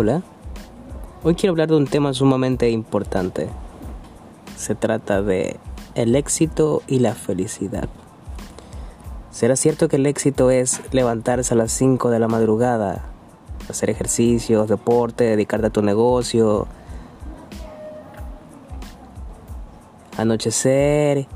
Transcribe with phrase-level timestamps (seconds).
[0.00, 0.22] Hola,
[1.24, 3.48] hoy quiero hablar de un tema sumamente importante.
[4.56, 5.56] Se trata de
[5.96, 7.88] el éxito y la felicidad.
[9.32, 13.06] ¿Será cierto que el éxito es levantarse a las 5 de la madrugada,
[13.68, 16.68] hacer ejercicios, deporte, dedicarte a tu negocio,
[20.16, 21.26] anochecer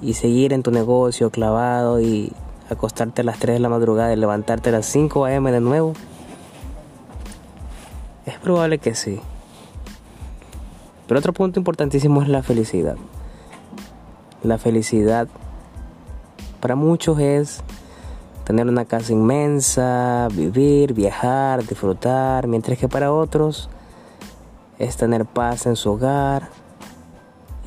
[0.00, 2.32] y seguir en tu negocio clavado y
[2.70, 5.50] acostarte a las 3 de la madrugada y levantarte a las 5 a.m.
[5.50, 5.94] de nuevo?
[8.28, 9.20] Es probable que sí.
[11.06, 12.96] Pero otro punto importantísimo es la felicidad.
[14.42, 15.28] La felicidad
[16.60, 17.62] para muchos es
[18.44, 23.70] tener una casa inmensa, vivir, viajar, disfrutar, mientras que para otros
[24.78, 26.50] es tener paz en su hogar,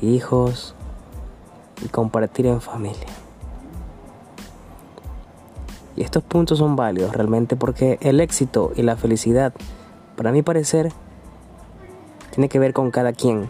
[0.00, 0.76] hijos
[1.84, 3.08] y compartir en familia.
[5.96, 9.52] Y estos puntos son válidos realmente porque el éxito y la felicidad
[10.16, 10.92] para mi parecer,
[12.32, 13.48] tiene que ver con cada quien.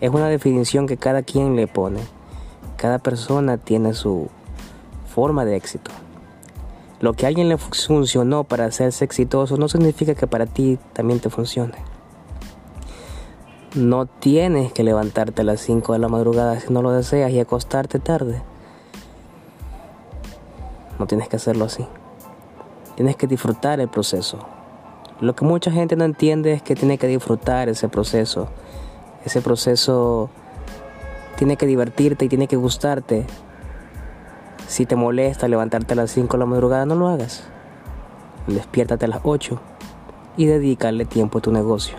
[0.00, 2.00] Es una definición que cada quien le pone.
[2.76, 4.28] Cada persona tiene su
[5.06, 5.90] forma de éxito.
[7.00, 11.20] Lo que a alguien le funcionó para hacerse exitoso no significa que para ti también
[11.20, 11.74] te funcione.
[13.74, 17.38] No tienes que levantarte a las 5 de la madrugada si no lo deseas y
[17.38, 18.42] acostarte tarde.
[20.98, 21.86] No tienes que hacerlo así.
[22.96, 24.57] Tienes que disfrutar el proceso.
[25.20, 28.48] Lo que mucha gente no entiende es que tiene que disfrutar ese proceso.
[29.24, 30.30] Ese proceso
[31.36, 33.26] tiene que divertirte y tiene que gustarte.
[34.68, 37.48] Si te molesta levantarte a las 5 de la madrugada, no lo hagas.
[38.46, 39.60] Despiértate a las 8
[40.36, 41.96] y dedícale tiempo a tu negocio,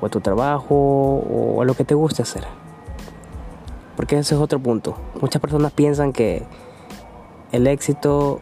[0.00, 2.44] o a tu trabajo, o a lo que te guste hacer.
[3.94, 4.96] Porque ese es otro punto.
[5.20, 6.46] Muchas personas piensan que
[7.52, 8.40] el éxito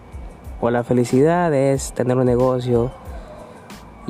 [0.61, 2.93] o la felicidad es tener un negocio,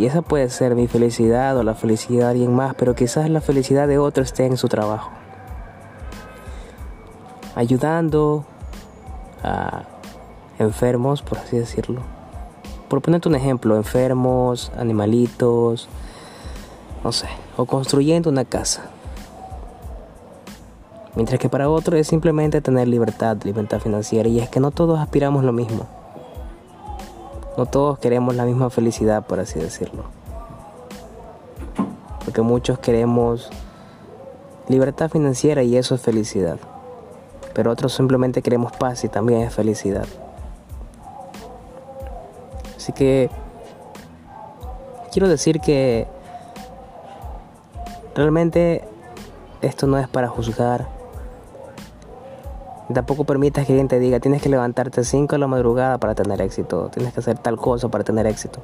[0.03, 3.41] y esa puede ser mi felicidad o la felicidad de alguien más, pero quizás la
[3.41, 5.13] felicidad de otro esté en su trabajo.
[7.55, 8.45] Ayudando
[9.45, 9.85] a
[10.59, 12.01] enfermos, por así decirlo.
[12.89, 15.89] Por ponerte un ejemplo, enfermos, animalitos,
[17.05, 18.91] no sé, o construyendo una casa.
[21.15, 24.99] Mientras que para otro es simplemente tener libertad, libertad financiera, y es que no todos
[24.99, 25.87] aspiramos lo mismo.
[27.57, 30.05] No todos queremos la misma felicidad, por así decirlo.
[32.25, 33.51] Porque muchos queremos
[34.69, 36.59] libertad financiera y eso es felicidad.
[37.55, 40.07] Pero otros simplemente queremos paz y también es felicidad.
[42.77, 43.31] Así que
[45.13, 46.07] quiero decir que
[48.15, 48.83] realmente
[49.61, 51.02] esto no es para juzgar
[52.93, 56.15] Tampoco permitas que alguien te diga, tienes que levantarte a 5 de la madrugada para
[56.15, 58.61] tener éxito, tienes que hacer tal cosa para tener éxito.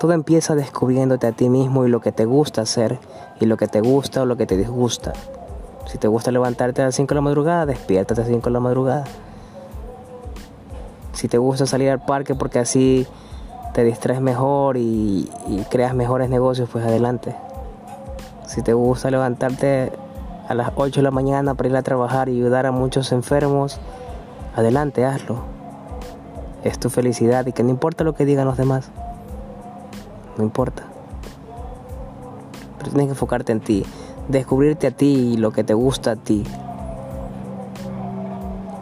[0.00, 2.98] Todo empieza descubriéndote a ti mismo y lo que te gusta hacer,
[3.40, 5.12] y lo que te gusta o lo que te disgusta.
[5.86, 8.52] Si te gusta levantarte a las 5 de la madrugada, despiértate a las 5 de
[8.52, 9.04] la madrugada.
[11.12, 13.06] Si te gusta salir al parque porque así
[13.72, 15.30] te distraes mejor y
[15.70, 17.36] creas mejores negocios, pues adelante.
[18.46, 19.92] Si te gusta levantarte
[20.48, 23.78] a las 8 de la mañana para ir a trabajar y ayudar a muchos enfermos,
[24.54, 25.42] adelante, hazlo.
[26.62, 28.90] Es tu felicidad y que no importa lo que digan los demás.
[30.36, 30.82] No importa.
[32.78, 33.84] Pero tienes que enfocarte en ti,
[34.28, 36.44] descubrirte a ti y lo que te gusta a ti.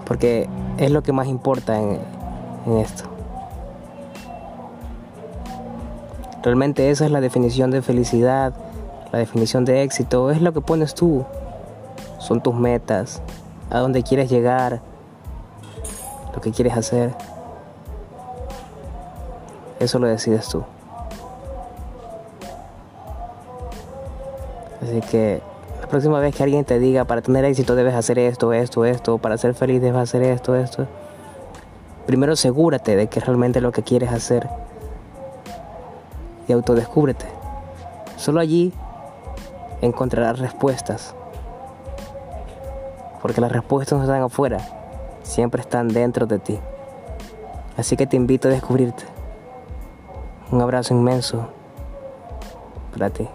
[0.06, 0.49] Porque
[0.79, 1.99] es lo que más importa en,
[2.67, 3.05] en esto.
[6.43, 8.53] Realmente esa es la definición de felicidad,
[9.12, 11.25] la definición de éxito, es lo que pones tú
[12.22, 13.21] son tus metas,
[13.69, 14.81] a dónde quieres llegar,
[16.33, 17.12] lo que quieres hacer.
[19.81, 20.62] Eso lo decides tú.
[24.81, 25.43] Así que
[25.81, 29.19] la próxima vez que alguien te diga para tener éxito debes hacer esto, esto, esto,
[29.19, 30.87] para ser feliz debes hacer esto, esto.
[32.06, 34.49] Primero asegúrate de que realmente lo que quieres hacer
[36.47, 37.26] y autodescúbrete.
[38.17, 38.73] Solo allí
[39.81, 41.17] encontrarás respuestas
[43.23, 44.59] porque las respuestas no están afuera,
[45.23, 46.59] siempre están dentro de ti.
[47.77, 49.05] Así que te invito a descubrirte.
[50.51, 51.49] Un abrazo inmenso
[52.93, 53.27] para ti.